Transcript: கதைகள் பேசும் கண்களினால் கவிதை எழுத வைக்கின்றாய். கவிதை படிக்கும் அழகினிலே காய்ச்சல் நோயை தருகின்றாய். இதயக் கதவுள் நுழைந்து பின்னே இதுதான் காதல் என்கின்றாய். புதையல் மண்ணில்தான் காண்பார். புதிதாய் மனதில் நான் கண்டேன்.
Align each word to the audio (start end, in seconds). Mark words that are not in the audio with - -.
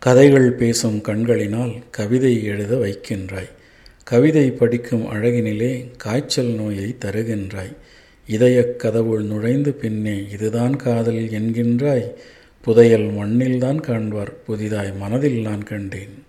கதைகள் 0.00 0.52
பேசும் 0.52 1.00
கண்களினால் 1.00 1.72
கவிதை 1.90 2.44
எழுத 2.44 2.76
வைக்கின்றாய். 2.76 3.48
கவிதை 4.04 4.50
படிக்கும் 4.50 5.12
அழகினிலே 5.12 5.90
காய்ச்சல் 5.96 6.46
நோயை 6.46 6.96
தருகின்றாய். 7.04 7.76
இதயக் 8.26 8.80
கதவுள் 8.84 9.22
நுழைந்து 9.22 9.72
பின்னே 9.72 10.24
இதுதான் 10.32 10.76
காதல் 10.76 11.14
என்கின்றாய். 11.14 12.12
புதையல் 12.62 13.10
மண்ணில்தான் 13.12 13.80
காண்பார். 13.80 14.32
புதிதாய் 14.46 14.92
மனதில் 14.92 15.40
நான் 15.40 15.62
கண்டேன். 15.62 16.24